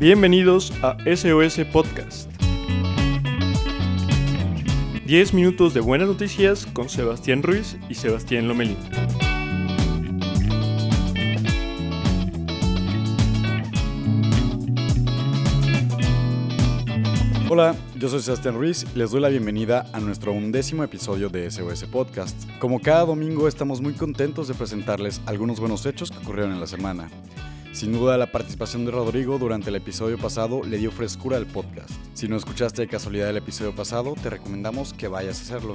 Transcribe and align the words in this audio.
Bienvenidos 0.00 0.72
a 0.80 0.96
SOS 1.12 1.58
Podcast. 1.72 2.30
10 5.04 5.34
minutos 5.34 5.74
de 5.74 5.80
buenas 5.80 6.06
noticias 6.06 6.66
con 6.66 6.88
Sebastián 6.88 7.42
Ruiz 7.42 7.76
y 7.88 7.96
Sebastián 7.96 8.46
Lomelín. 8.46 8.76
Hola, 17.50 17.74
yo 17.96 18.08
soy 18.08 18.20
Sebastián 18.20 18.54
Ruiz 18.54 18.86
y 18.94 18.98
les 18.98 19.10
doy 19.10 19.20
la 19.20 19.30
bienvenida 19.30 19.84
a 19.92 19.98
nuestro 19.98 20.32
undécimo 20.32 20.84
episodio 20.84 21.28
de 21.28 21.50
SOS 21.50 21.86
Podcast. 21.86 22.48
Como 22.60 22.80
cada 22.80 23.04
domingo 23.04 23.48
estamos 23.48 23.80
muy 23.80 23.94
contentos 23.94 24.46
de 24.46 24.54
presentarles 24.54 25.20
algunos 25.26 25.58
buenos 25.58 25.84
hechos 25.86 26.12
que 26.12 26.18
ocurrieron 26.18 26.52
en 26.52 26.60
la 26.60 26.68
semana. 26.68 27.10
Sin 27.72 27.92
duda 27.92 28.16
la 28.16 28.32
participación 28.32 28.84
de 28.84 28.90
Rodrigo 28.90 29.38
durante 29.38 29.70
el 29.70 29.76
episodio 29.76 30.18
pasado 30.18 30.62
le 30.64 30.78
dio 30.78 30.90
frescura 30.90 31.36
al 31.36 31.46
podcast. 31.46 31.90
Si 32.14 32.26
no 32.26 32.36
escuchaste 32.36 32.82
de 32.82 32.88
casualidad 32.88 33.30
el 33.30 33.36
episodio 33.36 33.74
pasado, 33.74 34.14
te 34.20 34.30
recomendamos 34.30 34.92
que 34.94 35.06
vayas 35.06 35.38
a 35.38 35.42
hacerlo. 35.42 35.74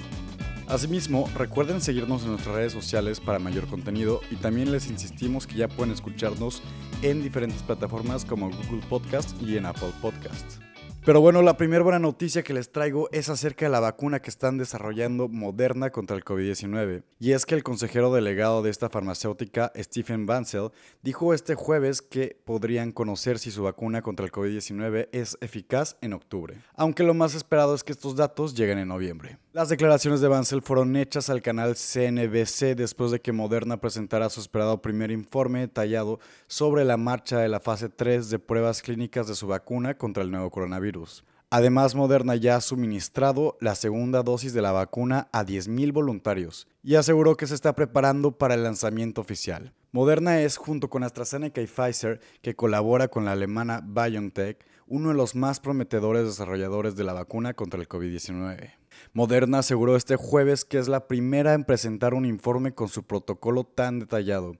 Asimismo, 0.67 1.29
recuerden 1.35 1.81
seguirnos 1.81 2.23
en 2.23 2.31
nuestras 2.31 2.55
redes 2.55 2.73
sociales 2.73 3.19
para 3.19 3.39
mayor 3.39 3.67
contenido 3.67 4.21
y 4.31 4.35
también 4.35 4.71
les 4.71 4.89
insistimos 4.89 5.45
que 5.45 5.55
ya 5.55 5.67
pueden 5.67 5.93
escucharnos 5.93 6.61
en 7.01 7.21
diferentes 7.21 7.61
plataformas 7.61 8.25
como 8.25 8.49
Google 8.49 8.85
Podcast 8.89 9.39
y 9.41 9.57
en 9.57 9.65
Apple 9.65 9.91
Podcast. 10.01 10.72
Pero 11.05 11.19
bueno, 11.19 11.41
la 11.41 11.57
primera 11.57 11.83
buena 11.83 11.99
noticia 11.99 12.43
que 12.43 12.53
les 12.53 12.71
traigo 12.71 13.09
es 13.11 13.27
acerca 13.27 13.65
de 13.65 13.71
la 13.71 13.81
vacuna 13.81 14.21
que 14.21 14.29
están 14.29 14.57
desarrollando 14.57 15.27
Moderna 15.27 15.89
contra 15.89 16.15
el 16.15 16.23
COVID-19. 16.23 17.03
Y 17.19 17.33
es 17.33 17.45
que 17.45 17.55
el 17.55 17.63
consejero 17.63 18.13
delegado 18.13 18.63
de 18.63 18.69
esta 18.69 18.89
farmacéutica, 18.89 19.73
Stephen 19.75 20.25
Bancel, 20.25 20.69
dijo 21.01 21.33
este 21.33 21.55
jueves 21.55 22.01
que 22.01 22.39
podrían 22.45 22.93
conocer 22.93 23.37
si 23.37 23.51
su 23.51 23.63
vacuna 23.63 24.01
contra 24.01 24.25
el 24.25 24.31
COVID-19 24.31 25.09
es 25.11 25.37
eficaz 25.41 25.97
en 25.99 26.13
octubre. 26.13 26.61
Aunque 26.73 27.03
lo 27.03 27.13
más 27.13 27.35
esperado 27.35 27.75
es 27.75 27.83
que 27.83 27.91
estos 27.91 28.15
datos 28.15 28.55
lleguen 28.55 28.77
en 28.77 28.87
noviembre. 28.87 29.39
Las 29.53 29.69
declaraciones 29.69 30.19
de 30.19 30.27
Bancel 30.27 30.63
fueron 30.63 30.95
hechas 30.95 31.29
al 31.29 31.43
canal 31.43 31.75
CNBC 31.75 32.75
después 32.75 33.11
de 33.11 33.21
que 33.21 33.31
Moderna 33.31 33.77
presentara 33.79 34.27
su 34.31 34.39
esperado 34.39 34.81
primer 34.81 35.11
informe 35.11 35.59
detallado 35.59 36.19
sobre 36.47 36.83
la 36.85 36.97
marcha 36.97 37.37
de 37.37 37.49
la 37.49 37.59
fase 37.59 37.87
3 37.87 38.31
de 38.31 38.39
pruebas 38.39 38.81
clínicas 38.81 39.27
de 39.27 39.35
su 39.35 39.45
vacuna 39.45 39.95
contra 39.95 40.23
el 40.23 40.31
nuevo 40.31 40.49
coronavirus. 40.49 41.23
Además, 41.51 41.93
Moderna 41.93 42.35
ya 42.35 42.55
ha 42.55 42.61
suministrado 42.61 43.55
la 43.61 43.75
segunda 43.75 44.23
dosis 44.23 44.53
de 44.53 44.63
la 44.63 44.71
vacuna 44.71 45.27
a 45.31 45.45
10.000 45.45 45.93
voluntarios 45.93 46.67
y 46.81 46.95
aseguró 46.95 47.37
que 47.37 47.45
se 47.45 47.53
está 47.53 47.75
preparando 47.75 48.31
para 48.31 48.55
el 48.55 48.63
lanzamiento 48.63 49.21
oficial. 49.21 49.71
Moderna 49.91 50.41
es, 50.41 50.57
junto 50.57 50.89
con 50.89 51.03
AstraZeneca 51.03 51.61
y 51.61 51.67
Pfizer, 51.67 52.19
que 52.41 52.55
colabora 52.55 53.07
con 53.07 53.25
la 53.25 53.33
alemana 53.33 53.81
BioNTech, 53.85 54.65
uno 54.93 55.09
de 55.09 55.15
los 55.15 55.33
más 55.33 55.59
prometedores 55.59 56.23
desarrolladores 56.23 56.95
de 56.95 57.03
la 57.03 57.13
vacuna 57.13 57.55
contra 57.55 57.79
el 57.79 57.89
COVID-19. 57.89 58.73
Moderna 59.11 59.57
aseguró 59.57 59.95
este 59.95 60.17
jueves 60.17 60.65
que 60.65 60.77
es 60.77 60.87
la 60.87 61.07
primera 61.07 61.55
en 61.55 61.63
presentar 61.63 62.13
un 62.13 62.27
informe 62.27 62.75
con 62.75 62.89
su 62.89 63.01
protocolo 63.01 63.63
tan 63.63 63.99
detallado, 63.99 64.55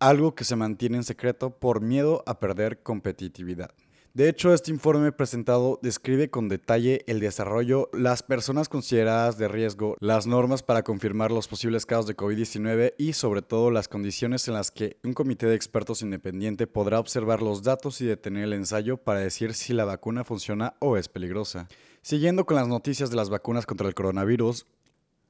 algo 0.00 0.34
que 0.34 0.42
se 0.42 0.56
mantiene 0.56 0.96
en 0.96 1.04
secreto 1.04 1.50
por 1.50 1.82
miedo 1.82 2.24
a 2.26 2.40
perder 2.40 2.82
competitividad. 2.82 3.70
De 4.16 4.30
hecho, 4.30 4.54
este 4.54 4.70
informe 4.70 5.12
presentado 5.12 5.78
describe 5.82 6.30
con 6.30 6.48
detalle 6.48 7.04
el 7.06 7.20
desarrollo, 7.20 7.90
las 7.92 8.22
personas 8.22 8.70
consideradas 8.70 9.36
de 9.36 9.46
riesgo, 9.46 9.94
las 10.00 10.26
normas 10.26 10.62
para 10.62 10.82
confirmar 10.82 11.30
los 11.30 11.48
posibles 11.48 11.84
casos 11.84 12.06
de 12.06 12.16
COVID-19 12.16 12.94
y 12.96 13.12
sobre 13.12 13.42
todo 13.42 13.70
las 13.70 13.88
condiciones 13.88 14.48
en 14.48 14.54
las 14.54 14.70
que 14.70 14.96
un 15.04 15.12
comité 15.12 15.44
de 15.44 15.54
expertos 15.54 16.00
independiente 16.00 16.66
podrá 16.66 16.98
observar 16.98 17.42
los 17.42 17.62
datos 17.62 18.00
y 18.00 18.06
detener 18.06 18.44
el 18.44 18.54
ensayo 18.54 18.96
para 18.96 19.20
decir 19.20 19.52
si 19.52 19.74
la 19.74 19.84
vacuna 19.84 20.24
funciona 20.24 20.76
o 20.78 20.96
es 20.96 21.10
peligrosa. 21.10 21.68
Siguiendo 22.00 22.46
con 22.46 22.56
las 22.56 22.68
noticias 22.68 23.10
de 23.10 23.16
las 23.16 23.28
vacunas 23.28 23.66
contra 23.66 23.86
el 23.86 23.94
coronavirus, 23.94 24.64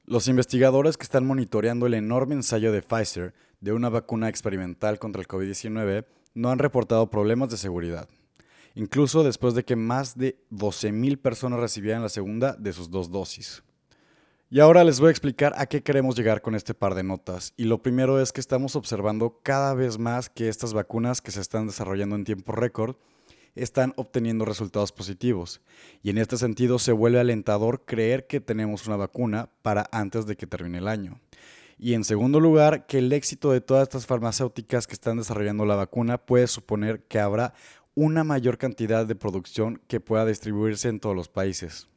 los 0.05 0.29
investigadores 0.29 0.95
que 0.95 1.03
están 1.03 1.27
monitoreando 1.27 1.87
el 1.87 1.93
enorme 1.93 2.35
ensayo 2.35 2.71
de 2.71 2.83
Pfizer 2.83 3.33
de 3.59 3.73
una 3.73 3.89
vacuna 3.89 4.29
experimental 4.29 4.97
contra 4.97 5.21
el 5.21 5.27
COVID-19 5.27 6.05
no 6.35 6.51
han 6.51 6.59
reportado 6.59 7.09
problemas 7.09 7.49
de 7.49 7.57
seguridad 7.57 8.07
incluso 8.77 9.23
después 9.23 9.55
de 9.55 9.65
que 9.65 9.75
más 9.75 10.15
de 10.15 10.37
12.000 10.51 11.17
personas 11.17 11.59
recibieran 11.59 12.03
la 12.03 12.09
segunda 12.09 12.53
de 12.53 12.73
sus 12.73 12.91
dos 12.91 13.11
dosis. 13.11 13.63
Y 14.51 14.59
ahora 14.59 14.83
les 14.83 14.99
voy 14.99 15.07
a 15.07 15.11
explicar 15.11 15.53
a 15.57 15.65
qué 15.65 15.81
queremos 15.81 16.15
llegar 16.15 16.41
con 16.43 16.53
este 16.53 16.75
par 16.75 16.93
de 16.93 17.03
notas. 17.03 17.53
Y 17.57 17.63
lo 17.63 17.81
primero 17.81 18.21
es 18.21 18.31
que 18.31 18.39
estamos 18.39 18.75
observando 18.75 19.39
cada 19.41 19.73
vez 19.73 19.97
más 19.97 20.29
que 20.29 20.47
estas 20.47 20.73
vacunas 20.73 21.21
que 21.21 21.31
se 21.31 21.41
están 21.41 21.65
desarrollando 21.65 22.15
en 22.15 22.23
tiempo 22.23 22.51
récord 22.51 22.95
están 23.55 23.93
obteniendo 23.97 24.45
resultados 24.45 24.91
positivos. 24.91 25.59
Y 26.03 26.11
en 26.11 26.19
este 26.19 26.37
sentido 26.37 26.77
se 26.77 26.91
vuelve 26.91 27.19
alentador 27.19 27.83
creer 27.83 28.27
que 28.27 28.39
tenemos 28.39 28.85
una 28.85 28.95
vacuna 28.95 29.49
para 29.63 29.89
antes 29.91 30.27
de 30.27 30.37
que 30.37 30.45
termine 30.45 30.77
el 30.77 30.87
año. 30.87 31.19
Y 31.79 31.93
en 31.93 32.03
segundo 32.03 32.39
lugar, 32.39 32.85
que 32.85 32.99
el 32.99 33.11
éxito 33.11 33.51
de 33.51 33.61
todas 33.61 33.83
estas 33.83 34.05
farmacéuticas 34.05 34.87
que 34.87 34.93
están 34.93 35.17
desarrollando 35.17 35.65
la 35.65 35.75
vacuna 35.75 36.17
puede 36.17 36.47
suponer 36.47 37.03
que 37.03 37.19
habrá 37.19 37.53
una 37.97 38.23
mayor 38.23 38.59
cantidad 38.59 39.07
de 39.07 39.15
producción 39.15 39.81
que 39.87 39.99
pueda 39.99 40.23
distribuirse 40.23 40.87
en 40.87 40.99
todos 40.99 41.15
los 41.15 41.29
países. 41.29 41.87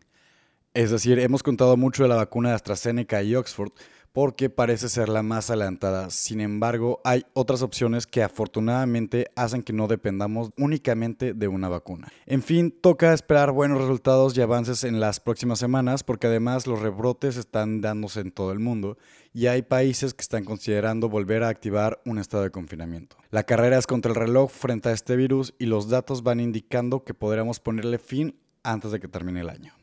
Es 0.72 0.90
decir, 0.90 1.18
hemos 1.18 1.42
contado 1.42 1.76
mucho 1.76 2.04
de 2.04 2.08
la 2.08 2.14
vacuna 2.14 2.48
de 2.48 2.54
AstraZeneca 2.54 3.22
y 3.22 3.34
Oxford 3.34 3.70
porque 4.12 4.50
parece 4.50 4.88
ser 4.88 5.08
la 5.08 5.22
más 5.22 5.50
adelantada. 5.50 6.10
Sin 6.10 6.40
embargo, 6.40 7.00
hay 7.04 7.24
otras 7.32 7.62
opciones 7.62 8.06
que 8.06 8.22
afortunadamente 8.22 9.30
hacen 9.36 9.62
que 9.62 9.72
no 9.72 9.86
dependamos 9.86 10.50
únicamente 10.58 11.32
de 11.32 11.48
una 11.48 11.68
vacuna. 11.68 12.08
En 12.26 12.42
fin, 12.42 12.70
toca 12.70 13.12
esperar 13.12 13.52
buenos 13.52 13.78
resultados 13.78 14.36
y 14.36 14.40
avances 14.40 14.84
en 14.84 15.00
las 15.00 15.20
próximas 15.20 15.58
semanas 15.58 16.02
porque 16.02 16.26
además 16.26 16.66
los 16.66 16.80
rebrotes 16.80 17.36
están 17.36 17.80
dándose 17.80 18.20
en 18.20 18.32
todo 18.32 18.52
el 18.52 18.58
mundo 18.58 18.98
y 19.32 19.46
hay 19.46 19.62
países 19.62 20.14
que 20.14 20.22
están 20.22 20.44
considerando 20.44 21.08
volver 21.08 21.44
a 21.44 21.48
activar 21.48 22.00
un 22.04 22.18
estado 22.18 22.42
de 22.42 22.50
confinamiento. 22.50 23.16
La 23.30 23.44
carrera 23.44 23.78
es 23.78 23.86
contra 23.86 24.10
el 24.10 24.16
reloj 24.16 24.50
frente 24.50 24.88
a 24.88 24.92
este 24.92 25.16
virus 25.16 25.54
y 25.58 25.66
los 25.66 25.88
datos 25.88 26.22
van 26.22 26.40
indicando 26.40 27.04
que 27.04 27.14
podremos 27.14 27.60
ponerle 27.60 27.98
fin 27.98 28.36
antes 28.62 28.90
de 28.90 29.00
que 29.00 29.08
termine 29.08 29.40
el 29.40 29.50
año. 29.50 29.79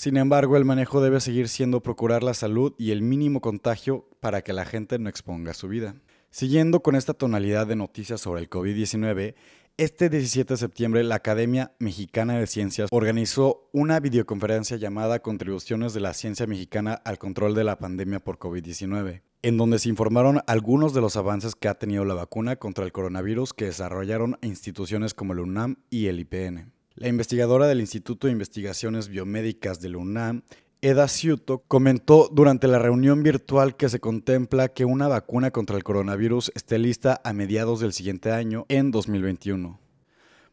Sin 0.00 0.16
embargo, 0.16 0.56
el 0.56 0.64
manejo 0.64 1.02
debe 1.02 1.20
seguir 1.20 1.50
siendo 1.50 1.82
procurar 1.82 2.22
la 2.22 2.32
salud 2.32 2.72
y 2.78 2.92
el 2.92 3.02
mínimo 3.02 3.42
contagio 3.42 4.08
para 4.20 4.40
que 4.40 4.54
la 4.54 4.64
gente 4.64 4.98
no 4.98 5.10
exponga 5.10 5.52
su 5.52 5.68
vida. 5.68 5.94
Siguiendo 6.30 6.80
con 6.80 6.96
esta 6.96 7.12
tonalidad 7.12 7.66
de 7.66 7.76
noticias 7.76 8.18
sobre 8.18 8.40
el 8.40 8.48
COVID-19, 8.48 9.34
este 9.76 10.08
17 10.08 10.54
de 10.54 10.56
septiembre, 10.56 11.04
la 11.04 11.16
Academia 11.16 11.74
Mexicana 11.80 12.38
de 12.38 12.46
Ciencias 12.46 12.88
organizó 12.90 13.68
una 13.74 14.00
videoconferencia 14.00 14.78
llamada 14.78 15.20
Contribuciones 15.20 15.92
de 15.92 16.00
la 16.00 16.14
Ciencia 16.14 16.46
Mexicana 16.46 16.94
al 16.94 17.18
Control 17.18 17.54
de 17.54 17.64
la 17.64 17.78
Pandemia 17.78 18.20
por 18.20 18.38
COVID-19, 18.38 19.20
en 19.42 19.56
donde 19.58 19.78
se 19.78 19.90
informaron 19.90 20.40
algunos 20.46 20.94
de 20.94 21.02
los 21.02 21.18
avances 21.18 21.54
que 21.54 21.68
ha 21.68 21.74
tenido 21.74 22.06
la 22.06 22.14
vacuna 22.14 22.56
contra 22.56 22.86
el 22.86 22.92
coronavirus 22.92 23.52
que 23.52 23.66
desarrollaron 23.66 24.38
instituciones 24.40 25.12
como 25.12 25.34
el 25.34 25.40
UNAM 25.40 25.76
y 25.90 26.06
el 26.06 26.20
IPN. 26.20 26.79
La 27.00 27.08
investigadora 27.08 27.66
del 27.66 27.80
Instituto 27.80 28.26
de 28.26 28.34
Investigaciones 28.34 29.08
Biomédicas 29.08 29.80
del 29.80 29.96
UNAM 29.96 30.42
Eda 30.82 31.08
Ciuto 31.08 31.60
comentó 31.66 32.28
durante 32.30 32.68
la 32.68 32.78
reunión 32.78 33.22
virtual 33.22 33.74
que 33.74 33.88
se 33.88 34.00
contempla 34.00 34.68
que 34.68 34.84
una 34.84 35.08
vacuna 35.08 35.50
contra 35.50 35.78
el 35.78 35.82
coronavirus 35.82 36.52
esté 36.54 36.78
lista 36.78 37.18
a 37.24 37.32
mediados 37.32 37.80
del 37.80 37.94
siguiente 37.94 38.32
año, 38.32 38.66
en 38.68 38.90
2021. 38.90 39.80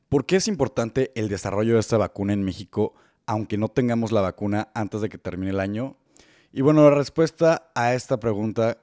¿Por 0.08 0.26
qué 0.26 0.38
es 0.38 0.48
importante 0.48 1.12
el 1.16 1.28
desarrollo 1.28 1.74
de 1.74 1.82
esta 1.82 1.98
vacuna 1.98 2.32
en 2.32 2.46
México, 2.46 2.94
aunque 3.26 3.58
no 3.58 3.68
tengamos 3.68 4.14
la 4.14 4.22
vacuna 4.22 4.70
antes 4.74 5.02
de 5.02 5.10
que 5.10 5.18
termine 5.18 5.52
el 5.52 5.60
año? 5.60 5.98
Y 6.54 6.62
bueno, 6.62 6.82
la 6.90 6.96
respuesta 6.96 7.72
a 7.76 7.94
esta 7.94 8.22
pregunta, 8.22 8.78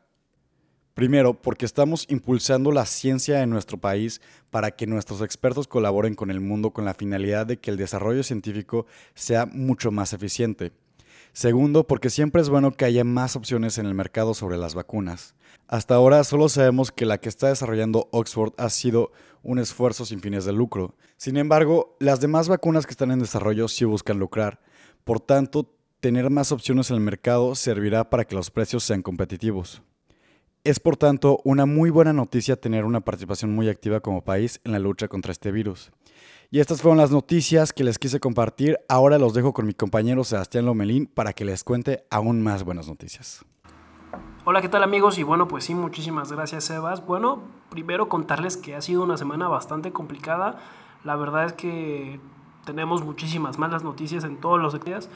primero, 0.94 1.34
porque 1.34 1.66
estamos 1.66 2.06
impulsando 2.08 2.72
la 2.72 2.86
ciencia 2.86 3.42
en 3.42 3.50
nuestro 3.50 3.78
país 3.78 4.20
para 4.50 4.70
que 4.70 4.86
nuestros 4.86 5.20
expertos 5.20 5.68
colaboren 5.68 6.14
con 6.14 6.30
el 6.30 6.40
mundo 6.40 6.70
con 6.70 6.84
la 6.84 6.94
finalidad 6.94 7.46
de 7.46 7.58
que 7.58 7.70
el 7.70 7.76
desarrollo 7.76 8.22
científico 8.22 8.86
sea 9.14 9.46
mucho 9.46 9.90
más 9.90 10.12
eficiente. 10.12 10.72
Segundo, 11.32 11.84
porque 11.84 12.10
siempre 12.10 12.40
es 12.40 12.48
bueno 12.48 12.70
que 12.70 12.84
haya 12.84 13.02
más 13.02 13.34
opciones 13.34 13.78
en 13.78 13.86
el 13.86 13.94
mercado 13.94 14.34
sobre 14.34 14.56
las 14.56 14.76
vacunas. 14.76 15.34
Hasta 15.66 15.96
ahora 15.96 16.22
solo 16.22 16.48
sabemos 16.48 16.92
que 16.92 17.06
la 17.06 17.18
que 17.18 17.28
está 17.28 17.48
desarrollando 17.48 18.08
Oxford 18.12 18.52
ha 18.56 18.70
sido 18.70 19.10
un 19.42 19.58
esfuerzo 19.58 20.04
sin 20.04 20.20
fines 20.20 20.44
de 20.44 20.52
lucro. 20.52 20.94
Sin 21.16 21.36
embargo, 21.36 21.96
las 21.98 22.20
demás 22.20 22.48
vacunas 22.48 22.86
que 22.86 22.92
están 22.92 23.10
en 23.10 23.18
desarrollo 23.18 23.66
sí 23.66 23.84
buscan 23.84 24.20
lucrar. 24.20 24.60
Por 25.02 25.18
tanto, 25.18 25.74
tener 25.98 26.30
más 26.30 26.52
opciones 26.52 26.90
en 26.90 26.96
el 26.96 27.02
mercado 27.02 27.54
servirá 27.56 28.10
para 28.10 28.24
que 28.24 28.36
los 28.36 28.50
precios 28.50 28.84
sean 28.84 29.02
competitivos. 29.02 29.82
Es 30.64 30.80
por 30.80 30.96
tanto 30.96 31.40
una 31.44 31.66
muy 31.66 31.90
buena 31.90 32.14
noticia 32.14 32.56
tener 32.56 32.86
una 32.86 33.02
participación 33.02 33.54
muy 33.54 33.68
activa 33.68 34.00
como 34.00 34.24
país 34.24 34.62
en 34.64 34.72
la 34.72 34.78
lucha 34.78 35.08
contra 35.08 35.30
este 35.30 35.52
virus. 35.52 35.92
Y 36.50 36.58
estas 36.58 36.80
fueron 36.80 36.96
las 36.96 37.10
noticias 37.10 37.74
que 37.74 37.84
les 37.84 37.98
quise 37.98 38.18
compartir. 38.18 38.78
Ahora 38.88 39.18
los 39.18 39.34
dejo 39.34 39.52
con 39.52 39.66
mi 39.66 39.74
compañero 39.74 40.24
Sebastián 40.24 40.64
Lomelín 40.64 41.04
para 41.04 41.34
que 41.34 41.44
les 41.44 41.64
cuente 41.64 42.06
aún 42.10 42.42
más 42.42 42.64
buenas 42.64 42.88
noticias. 42.88 43.44
Hola, 44.46 44.62
¿qué 44.62 44.70
tal 44.70 44.82
amigos? 44.82 45.18
Y 45.18 45.22
bueno, 45.22 45.48
pues 45.48 45.64
sí, 45.64 45.74
muchísimas 45.74 46.32
gracias 46.32 46.64
Sebas. 46.64 47.04
Bueno, 47.04 47.42
primero 47.68 48.08
contarles 48.08 48.56
que 48.56 48.74
ha 48.74 48.80
sido 48.80 49.02
una 49.02 49.18
semana 49.18 49.48
bastante 49.48 49.92
complicada. 49.92 50.60
La 51.04 51.14
verdad 51.14 51.44
es 51.44 51.52
que 51.52 52.20
tenemos 52.64 53.04
muchísimas 53.04 53.58
malas 53.58 53.84
noticias 53.84 54.24
en 54.24 54.38
todos 54.38 54.58
los 54.58 54.82
días, 54.82 55.10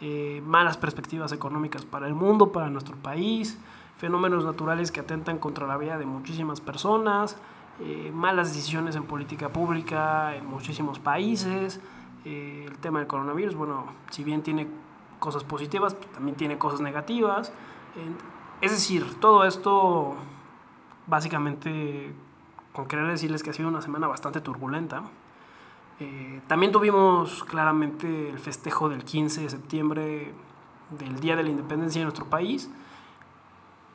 eh, 0.00 0.42
malas 0.44 0.76
perspectivas 0.76 1.30
económicas 1.30 1.84
para 1.84 2.08
el 2.08 2.14
mundo, 2.14 2.50
para 2.50 2.68
nuestro 2.68 2.96
país, 2.96 3.60
fenómenos 3.98 4.44
naturales 4.44 4.90
que 4.90 5.00
atentan 5.00 5.38
contra 5.38 5.66
la 5.66 5.76
vida 5.76 5.98
de 5.98 6.06
muchísimas 6.06 6.60
personas, 6.60 7.36
eh, 7.80 8.10
malas 8.14 8.48
decisiones 8.48 8.96
en 8.96 9.04
política 9.04 9.50
pública 9.50 10.34
en 10.34 10.46
muchísimos 10.46 10.98
países, 10.98 11.80
eh, 12.24 12.64
el 12.66 12.78
tema 12.78 13.00
del 13.00 13.08
coronavirus, 13.08 13.54
bueno, 13.54 13.86
si 14.10 14.24
bien 14.24 14.42
tiene 14.42 14.68
cosas 15.18 15.44
positivas, 15.44 15.94
pues, 15.94 16.10
también 16.12 16.36
tiene 16.36 16.58
cosas 16.58 16.80
negativas. 16.80 17.52
es 18.60 18.70
decir, 18.72 19.18
todo 19.20 19.44
esto 19.44 20.14
básicamente 21.06 22.12
con 22.72 22.86
querer 22.86 23.08
decirles 23.08 23.42
que 23.42 23.50
ha 23.50 23.52
sido 23.52 23.68
una 23.68 23.82
semana 23.82 24.06
bastante 24.06 24.40
turbulenta. 24.40 25.02
Eh, 26.00 26.40
también 26.46 26.70
tuvimos 26.70 27.42
claramente 27.42 28.30
el 28.30 28.38
festejo 28.38 28.88
del 28.88 29.04
15 29.04 29.40
de 29.40 29.50
septiembre 29.50 30.32
del 30.90 31.18
Día 31.18 31.34
de 31.34 31.42
la 31.42 31.48
Independencia 31.48 32.00
de 32.00 32.04
nuestro 32.04 32.26
país. 32.26 32.70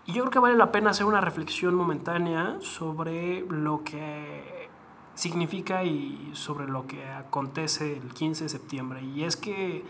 Y 0.06 0.14
yo 0.14 0.24
creo 0.24 0.32
que 0.32 0.40
vale 0.40 0.56
la 0.56 0.72
pena 0.72 0.90
hacer 0.90 1.06
una 1.06 1.22
reflexión 1.22 1.76
momentánea 1.76 2.58
sobre 2.60 3.46
lo 3.50 3.84
que 3.84 4.70
significa 5.16 5.84
y 5.84 6.32
sobre 6.34 6.68
lo 6.68 6.88
que 6.88 7.08
acontece 7.08 7.98
el 7.98 8.14
15 8.14 8.46
de 8.46 8.50
septiembre. 8.50 9.02
Y 9.02 9.24
es 9.24 9.38
que 9.38 9.86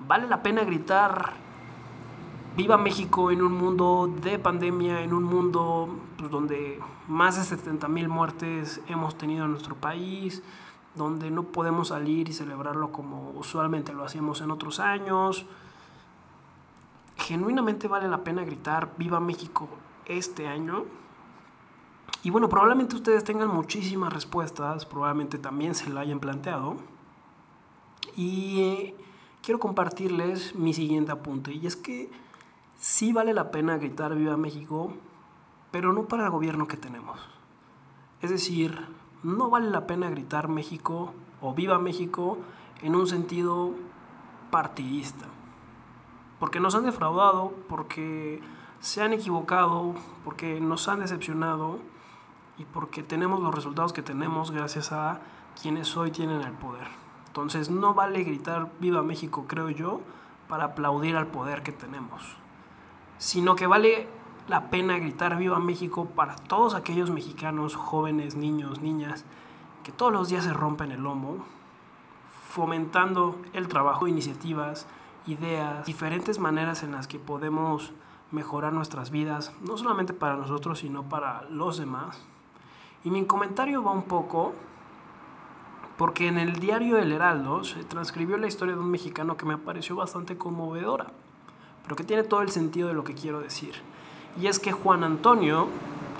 vale 0.00 0.26
la 0.28 0.42
pena 0.42 0.64
gritar 0.64 1.34
Viva 2.56 2.76
México 2.76 3.32
en 3.32 3.42
un 3.42 3.52
mundo 3.52 4.08
de 4.22 4.38
pandemia, 4.38 5.02
en 5.02 5.12
un 5.12 5.24
mundo 5.24 5.88
pues, 6.16 6.30
donde 6.30 6.80
más 7.08 7.36
de 7.36 7.42
70 7.42 7.88
mil 7.88 8.08
muertes 8.08 8.80
hemos 8.86 9.18
tenido 9.18 9.44
en 9.44 9.50
nuestro 9.50 9.74
país, 9.74 10.40
donde 10.94 11.32
no 11.32 11.42
podemos 11.42 11.88
salir 11.88 12.28
y 12.28 12.32
celebrarlo 12.32 12.92
como 12.92 13.32
usualmente 13.32 13.92
lo 13.92 14.04
hacíamos 14.04 14.40
en 14.40 14.52
otros 14.52 14.78
años. 14.78 15.46
Genuinamente 17.24 17.88
vale 17.88 18.06
la 18.06 18.22
pena 18.22 18.44
gritar 18.44 18.92
Viva 18.98 19.18
México 19.18 19.66
este 20.04 20.46
año. 20.46 20.84
Y 22.22 22.28
bueno, 22.28 22.50
probablemente 22.50 22.96
ustedes 22.96 23.24
tengan 23.24 23.48
muchísimas 23.48 24.12
respuestas, 24.12 24.84
probablemente 24.84 25.38
también 25.38 25.74
se 25.74 25.88
la 25.88 26.02
hayan 26.02 26.20
planteado. 26.20 26.76
Y 28.14 28.92
quiero 29.42 29.58
compartirles 29.58 30.54
mi 30.54 30.74
siguiente 30.74 31.12
apunte, 31.12 31.54
y 31.54 31.66
es 31.66 31.76
que 31.76 32.10
sí 32.78 33.14
vale 33.14 33.32
la 33.32 33.50
pena 33.50 33.78
gritar 33.78 34.14
Viva 34.14 34.36
México, 34.36 34.92
pero 35.70 35.94
no 35.94 36.06
para 36.06 36.24
el 36.24 36.30
gobierno 36.30 36.68
que 36.68 36.76
tenemos. 36.76 37.18
Es 38.20 38.28
decir, 38.28 38.86
no 39.22 39.48
vale 39.48 39.70
la 39.70 39.86
pena 39.86 40.10
gritar 40.10 40.48
México 40.48 41.14
o 41.40 41.54
Viva 41.54 41.78
México 41.78 42.36
en 42.82 42.94
un 42.94 43.06
sentido 43.06 43.70
partidista. 44.50 45.24
Porque 46.44 46.60
nos 46.60 46.74
han 46.74 46.84
defraudado, 46.84 47.54
porque 47.70 48.38
se 48.78 49.00
han 49.00 49.14
equivocado, 49.14 49.94
porque 50.26 50.60
nos 50.60 50.88
han 50.88 51.00
decepcionado 51.00 51.78
y 52.58 52.66
porque 52.66 53.02
tenemos 53.02 53.40
los 53.40 53.54
resultados 53.54 53.94
que 53.94 54.02
tenemos 54.02 54.50
gracias 54.50 54.92
a 54.92 55.22
quienes 55.58 55.96
hoy 55.96 56.10
tienen 56.10 56.42
el 56.42 56.52
poder. 56.52 56.86
Entonces 57.28 57.70
no 57.70 57.94
vale 57.94 58.24
gritar 58.24 58.70
Viva 58.78 59.02
México, 59.02 59.46
creo 59.48 59.70
yo, 59.70 60.02
para 60.46 60.64
aplaudir 60.64 61.16
al 61.16 61.28
poder 61.28 61.62
que 61.62 61.72
tenemos, 61.72 62.36
sino 63.16 63.56
que 63.56 63.66
vale 63.66 64.06
la 64.46 64.68
pena 64.68 64.98
gritar 64.98 65.38
Viva 65.38 65.58
México 65.60 66.10
para 66.14 66.36
todos 66.36 66.74
aquellos 66.74 67.08
mexicanos, 67.08 67.74
jóvenes, 67.74 68.34
niños, 68.36 68.82
niñas, 68.82 69.24
que 69.82 69.92
todos 69.92 70.12
los 70.12 70.28
días 70.28 70.44
se 70.44 70.52
rompen 70.52 70.92
el 70.92 71.04
lomo, 71.04 71.38
fomentando 72.50 73.40
el 73.54 73.66
trabajo, 73.66 74.06
iniciativas, 74.06 74.86
ideas, 75.26 75.86
diferentes 75.86 76.38
maneras 76.38 76.82
en 76.82 76.92
las 76.92 77.06
que 77.06 77.18
podemos 77.18 77.92
mejorar 78.30 78.72
nuestras 78.72 79.10
vidas, 79.10 79.52
no 79.62 79.76
solamente 79.76 80.12
para 80.12 80.36
nosotros, 80.36 80.80
sino 80.80 81.08
para 81.08 81.42
los 81.50 81.78
demás. 81.78 82.22
Y 83.04 83.10
mi 83.10 83.24
comentario 83.26 83.82
va 83.82 83.92
un 83.92 84.04
poco 84.04 84.54
porque 85.96 86.26
en 86.26 86.38
el 86.38 86.58
diario 86.58 86.98
El 86.98 87.12
Heraldo 87.12 87.62
se 87.62 87.84
transcribió 87.84 88.36
la 88.36 88.48
historia 88.48 88.74
de 88.74 88.80
un 88.80 88.90
mexicano 88.90 89.36
que 89.36 89.46
me 89.46 89.58
pareció 89.58 89.94
bastante 89.94 90.36
conmovedora, 90.36 91.06
pero 91.84 91.96
que 91.96 92.04
tiene 92.04 92.24
todo 92.24 92.42
el 92.42 92.50
sentido 92.50 92.88
de 92.88 92.94
lo 92.94 93.04
que 93.04 93.14
quiero 93.14 93.40
decir. 93.40 93.74
Y 94.40 94.48
es 94.48 94.58
que 94.58 94.72
Juan 94.72 95.04
Antonio, 95.04 95.68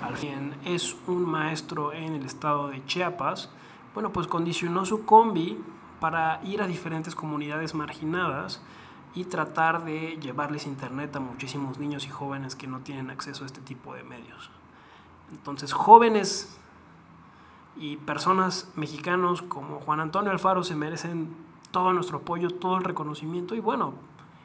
al 0.03 0.17
fin 0.17 0.55
es 0.65 0.97
un 1.09 1.25
maestro 1.25 1.93
en 1.93 2.15
el 2.15 2.25
estado 2.25 2.69
de 2.69 2.85
Chiapas, 2.87 3.51
bueno, 3.95 4.11
pues 4.11 4.27
condicionó 4.27 4.85
su 4.85 5.05
combi 5.05 5.59
para 6.01 6.41
ir 6.45 6.63
a 6.63 6.67
diferentes 6.67 7.15
comunidades 7.15 7.75
marginadas 7.75 8.61
y 9.15 9.25
tratar 9.25 9.85
de 9.85 10.19
llevarles 10.21 10.67
internet 10.67 11.15
a 11.17 11.21
muchísimos 11.21 11.79
niños 11.79 12.07
y 12.07 12.11
jóvenes 12.11 12.57
que 12.57 12.67
no 12.67 12.81
tienen 12.81 13.11
acceso 13.11 13.45
a 13.45 13.47
este 13.47 13.61
tipo 13.61 13.95
de 13.95 14.03
medios. 14.03 14.51
Entonces, 15.31 15.73
jóvenes 15.73 16.57
y 17.77 17.97
personas 17.97 18.69
mexicanos 18.77 19.43
como 19.43 19.81
Juan 19.81 20.01
Antonio 20.01 20.31
Alfaro 20.31 20.65
se 20.65 20.77
merecen 20.77 21.35
todo 21.71 21.93
nuestro 21.93 22.19
apoyo, 22.19 22.51
todo 22.51 22.77
el 22.77 22.85
reconocimiento 22.85 23.55
y 23.55 23.61
bueno, 23.61 23.95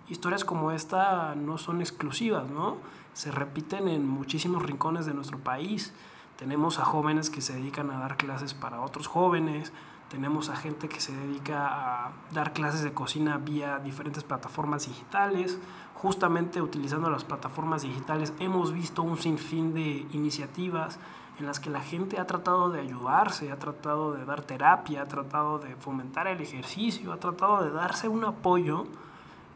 historias 0.07 0.43
como 0.43 0.71
esta 0.71 1.35
no 1.35 1.57
son 1.57 1.81
exclusivas, 1.81 2.49
¿no? 2.49 2.77
se 3.13 3.31
repiten 3.31 3.89
en 3.89 4.07
muchísimos 4.07 4.63
rincones 4.63 5.05
de 5.05 5.13
nuestro 5.13 5.39
país. 5.39 5.93
Tenemos 6.37 6.79
a 6.79 6.85
jóvenes 6.85 7.29
que 7.29 7.41
se 7.41 7.53
dedican 7.53 7.91
a 7.91 7.99
dar 7.99 8.15
clases 8.15 8.53
para 8.53 8.79
otros 8.79 9.07
jóvenes, 9.07 9.73
tenemos 10.09 10.49
a 10.49 10.55
gente 10.55 10.89
que 10.89 10.99
se 10.99 11.15
dedica 11.15 11.67
a 11.67 12.11
dar 12.33 12.53
clases 12.53 12.81
de 12.81 12.93
cocina 12.93 13.37
vía 13.37 13.79
diferentes 13.79 14.23
plataformas 14.23 14.87
digitales. 14.87 15.59
Justamente 15.95 16.61
utilizando 16.61 17.09
las 17.09 17.23
plataformas 17.23 17.83
digitales 17.83 18.33
hemos 18.39 18.73
visto 18.73 19.03
un 19.03 19.17
sinfín 19.17 19.73
de 19.73 20.07
iniciativas 20.11 20.99
en 21.39 21.45
las 21.45 21.59
que 21.59 21.69
la 21.69 21.81
gente 21.81 22.19
ha 22.19 22.25
tratado 22.25 22.69
de 22.69 22.81
ayudarse, 22.81 23.51
ha 23.51 23.59
tratado 23.59 24.13
de 24.13 24.25
dar 24.25 24.41
terapia, 24.41 25.03
ha 25.03 25.05
tratado 25.05 25.59
de 25.59 25.75
fomentar 25.75 26.27
el 26.27 26.41
ejercicio, 26.41 27.13
ha 27.13 27.17
tratado 27.17 27.63
de 27.63 27.71
darse 27.71 28.09
un 28.09 28.25
apoyo 28.25 28.87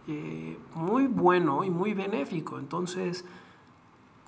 eh, 0.07 0.57
muy 0.75 1.07
bueno 1.07 1.63
y 1.63 1.69
muy 1.69 1.93
benéfico. 1.93 2.59
Entonces, 2.59 3.25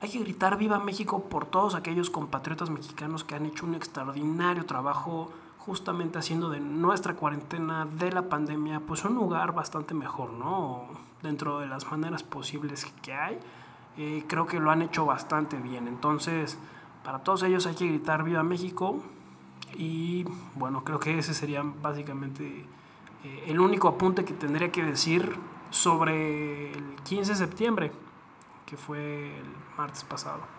hay 0.01 0.09
que 0.09 0.19
gritar 0.19 0.57
viva 0.57 0.79
México 0.79 1.23
por 1.23 1.45
todos 1.45 1.75
aquellos 1.75 2.09
compatriotas 2.09 2.69
mexicanos 2.69 3.23
que 3.23 3.35
han 3.35 3.45
hecho 3.45 3.65
un 3.65 3.75
extraordinario 3.75 4.65
trabajo 4.65 5.31
justamente 5.65 6.19
haciendo 6.19 6.49
de 6.49 6.59
nuestra 6.59 7.15
cuarentena, 7.15 7.85
de 7.85 8.11
la 8.11 8.29
pandemia, 8.29 8.81
pues 8.81 9.03
un 9.03 9.15
lugar 9.15 9.53
bastante 9.53 9.93
mejor, 9.93 10.31
¿no? 10.33 10.87
Dentro 11.23 11.59
de 11.59 11.67
las 11.67 11.89
maneras 11.89 12.21
posibles 12.21 12.85
que 13.01 13.13
hay, 13.13 13.39
eh, 13.97 14.23
creo 14.27 14.45
que 14.45 14.59
lo 14.59 14.69
han 14.69 14.83
hecho 14.83 15.05
bastante 15.05 15.57
bien. 15.57 15.87
Entonces, 15.87 16.59
para 17.03 17.19
todos 17.19 17.43
ellos 17.43 17.65
hay 17.65 17.75
que 17.75 17.87
gritar 17.87 18.23
viva 18.23 18.43
México 18.43 19.01
y 19.75 20.25
bueno, 20.55 20.83
creo 20.83 20.99
que 20.99 21.17
ese 21.17 21.33
sería 21.33 21.63
básicamente 21.63 22.65
eh, 23.23 23.43
el 23.47 23.59
único 23.59 23.87
apunte 23.87 24.23
que 24.23 24.33
tendría 24.33 24.71
que 24.71 24.83
decir 24.83 25.35
sobre 25.71 26.73
el 26.73 26.95
15 27.03 27.31
de 27.31 27.37
septiembre 27.37 27.91
que 28.65 28.77
fue 28.77 29.39
el 29.39 29.45
martes 29.77 30.03
pasado. 30.03 30.54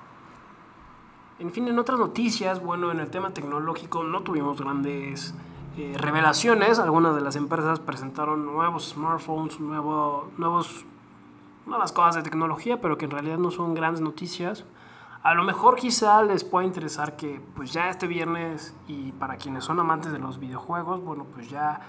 En 1.38 1.52
fin, 1.52 1.68
en 1.68 1.78
otras 1.78 1.98
noticias, 1.98 2.62
bueno, 2.62 2.90
en 2.90 2.98
el 2.98 3.10
tema 3.10 3.30
tecnológico 3.30 4.02
no 4.02 4.22
tuvimos 4.22 4.58
grandes 4.58 5.34
eh, 5.76 5.94
revelaciones. 5.98 6.78
Algunas 6.78 7.14
de 7.14 7.20
las 7.20 7.36
empresas 7.36 7.78
presentaron 7.78 8.46
nuevos 8.46 8.88
smartphones, 8.94 9.60
nuevo, 9.60 10.30
nuevos, 10.38 10.86
nuevas 11.66 11.92
cosas 11.92 12.14
de 12.14 12.22
tecnología, 12.22 12.80
pero 12.80 12.96
que 12.96 13.04
en 13.04 13.10
realidad 13.10 13.36
no 13.36 13.50
son 13.50 13.74
grandes 13.74 14.00
noticias. 14.00 14.64
A 15.22 15.34
lo 15.34 15.44
mejor 15.44 15.76
quizá 15.76 16.22
les 16.22 16.42
pueda 16.42 16.64
interesar 16.64 17.16
que 17.16 17.42
pues 17.54 17.70
ya 17.70 17.90
este 17.90 18.06
viernes 18.06 18.74
y 18.88 19.12
para 19.12 19.36
quienes 19.36 19.64
son 19.64 19.78
amantes 19.78 20.12
de 20.12 20.18
los 20.18 20.38
videojuegos, 20.38 21.02
bueno, 21.02 21.26
pues 21.34 21.50
ya 21.50 21.80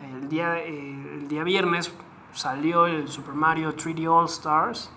el 0.00 0.30
día, 0.30 0.60
eh, 0.60 1.18
el 1.18 1.28
día 1.28 1.44
viernes 1.44 1.92
salió 2.32 2.86
el 2.86 3.08
Super 3.08 3.34
Mario 3.34 3.76
3D 3.76 4.10
All 4.10 4.24
Stars 4.26 4.90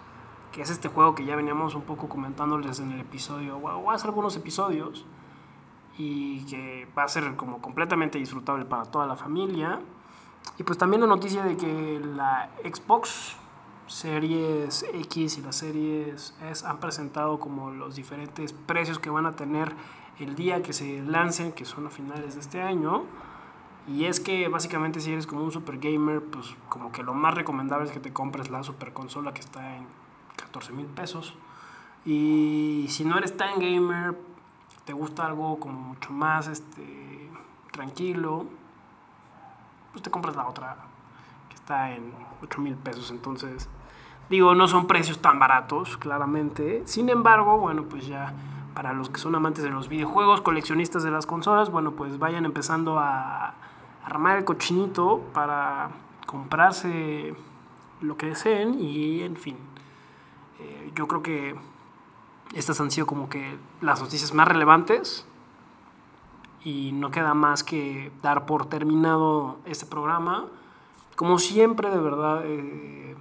que 0.57 0.63
es 0.63 0.71
este 0.71 0.87
juego 0.87 1.13
que 1.13 1.23
ya 1.23 1.35
veníamos 1.35 1.75
un 1.75 1.83
poco 1.83 2.09
comentándoles 2.09 2.79
en 2.79 2.91
el 2.91 3.01
episodio, 3.01 3.57
o 3.57 3.91
hace 3.91 4.07
algunos 4.07 4.35
episodios, 4.35 5.05
y 5.99 6.43
que 6.45 6.87
va 6.97 7.03
a 7.03 7.07
ser 7.07 7.35
como 7.35 7.61
completamente 7.61 8.17
disfrutable 8.17 8.65
para 8.65 8.85
toda 8.85 9.05
la 9.05 9.15
familia. 9.15 9.79
Y 10.57 10.63
pues 10.63 10.79
también 10.79 11.01
la 11.01 11.05
noticia 11.07 11.43
de 11.43 11.57
que 11.57 11.99
la 12.03 12.49
Xbox 12.63 13.35
Series 13.85 14.83
X 14.91 15.37
y 15.37 15.41
las 15.43 15.57
Series 15.57 16.35
S 16.41 16.65
han 16.65 16.79
presentado 16.79 17.39
como 17.39 17.69
los 17.69 17.95
diferentes 17.95 18.51
precios 18.51 18.97
que 18.97 19.11
van 19.11 19.27
a 19.27 19.33
tener 19.33 19.75
el 20.17 20.33
día 20.33 20.63
que 20.63 20.73
se 20.73 21.03
lancen, 21.03 21.51
que 21.51 21.65
son 21.65 21.85
a 21.85 21.91
finales 21.91 22.33
de 22.33 22.41
este 22.41 22.63
año. 22.63 23.03
Y 23.87 24.05
es 24.05 24.19
que 24.19 24.47
básicamente 24.47 25.01
si 25.01 25.13
eres 25.13 25.27
como 25.27 25.43
un 25.43 25.51
super 25.51 25.77
gamer, 25.77 26.23
pues 26.23 26.55
como 26.67 26.91
que 26.91 27.03
lo 27.03 27.13
más 27.13 27.35
recomendable 27.35 27.85
es 27.85 27.91
que 27.91 27.99
te 27.99 28.11
compres 28.11 28.49
la 28.49 28.63
super 28.63 28.91
consola 28.91 29.35
que 29.35 29.41
está 29.41 29.77
en 29.77 30.06
14 30.47 30.73
mil 30.73 30.87
pesos. 30.87 31.33
Y 32.05 32.85
si 32.89 33.05
no 33.05 33.17
eres 33.17 33.35
tan 33.35 33.59
gamer, 33.59 34.17
te 34.85 34.93
gusta 34.93 35.25
algo 35.25 35.59
como 35.59 35.79
mucho 35.79 36.11
más, 36.11 36.47
este, 36.47 37.29
tranquilo, 37.71 38.45
pues 39.91 40.01
te 40.01 40.09
compras 40.09 40.35
la 40.35 40.47
otra 40.47 40.77
que 41.49 41.55
está 41.55 41.91
en 41.91 42.13
8 42.41 42.61
mil 42.61 42.75
pesos. 42.75 43.11
Entonces, 43.11 43.67
digo, 44.29 44.55
no 44.55 44.67
son 44.67 44.87
precios 44.87 45.19
tan 45.19 45.39
baratos, 45.39 45.97
claramente. 45.97 46.83
Sin 46.85 47.09
embargo, 47.09 47.57
bueno, 47.57 47.83
pues 47.83 48.07
ya 48.07 48.33
para 48.73 48.93
los 48.93 49.09
que 49.09 49.19
son 49.19 49.35
amantes 49.35 49.63
de 49.63 49.69
los 49.69 49.89
videojuegos, 49.89 50.41
coleccionistas 50.41 51.03
de 51.03 51.11
las 51.11 51.25
consolas, 51.25 51.71
bueno, 51.71 51.91
pues 51.91 52.19
vayan 52.19 52.45
empezando 52.45 52.99
a 52.99 53.55
armar 54.05 54.37
el 54.37 54.45
cochinito 54.45 55.21
para 55.33 55.89
comprarse 56.25 57.35
lo 58.01 58.15
que 58.17 58.27
deseen 58.27 58.79
y 58.79 59.21
en 59.21 59.35
fin. 59.35 59.57
Yo 60.95 61.07
creo 61.07 61.23
que 61.23 61.55
estas 62.53 62.79
han 62.79 62.91
sido 62.91 63.07
como 63.07 63.29
que 63.29 63.57
las 63.81 64.01
noticias 64.01 64.33
más 64.33 64.47
relevantes 64.47 65.25
y 66.63 66.91
no 66.91 67.11
queda 67.11 67.33
más 67.33 67.63
que 67.63 68.11
dar 68.21 68.45
por 68.45 68.67
terminado 68.67 69.57
este 69.65 69.85
programa. 69.85 70.47
Como 71.15 71.39
siempre, 71.39 71.89
de 71.89 71.97
verdad, 71.97 72.41
eh, 72.45 73.15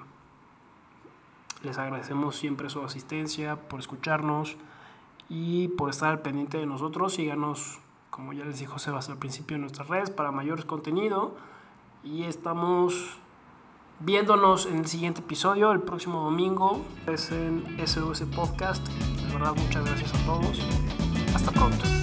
les 1.63 1.79
agradecemos 1.79 2.37
siempre 2.37 2.71
su 2.71 2.83
asistencia, 2.83 3.57
por 3.57 3.81
escucharnos 3.81 4.57
y 5.29 5.69
por 5.69 5.91
estar 5.91 6.11
al 6.11 6.21
pendiente 6.21 6.59
de 6.59 6.67
nosotros. 6.67 7.15
Síganos, 7.15 7.81
como 8.11 8.33
ya 8.33 8.45
les 8.45 8.59
dijo 8.59 8.79
Sebas 8.79 9.09
al 9.09 9.19
principio, 9.19 9.57
en 9.57 9.63
nuestras 9.63 9.89
redes 9.89 10.11
para 10.11 10.31
mayor 10.31 10.65
contenido. 10.67 11.35
Y 12.05 12.25
estamos 12.25 13.19
viéndonos 14.01 14.67
en 14.67 14.79
el 14.79 14.87
siguiente 14.87 15.21
episodio, 15.21 15.73
el 15.73 15.81
próximo 15.81 16.23
domingo. 16.23 16.85
Es 17.07 17.31
en 17.31 17.65
SOS 17.85 18.23
Podcast. 18.35 18.87
De 18.89 19.33
verdad, 19.33 19.55
muchas 19.57 19.85
gracias 19.85 20.15
a 20.15 20.27
todos. 20.27 20.61
Hasta 21.35 21.51
pronto. 21.51 21.96